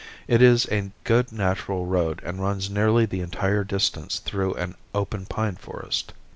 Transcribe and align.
It 0.27 0.41
is 0.41 0.65
a 0.71 0.89
good 1.03 1.31
natural 1.31 1.85
road 1.85 2.23
and 2.25 2.41
runs 2.41 2.71
nearly 2.71 3.05
the 3.05 3.21
entire 3.21 3.63
distance 3.63 4.17
through 4.17 4.55
an 4.55 4.73
open 4.95 5.27
pine 5.27 5.57
forest. 5.57 6.13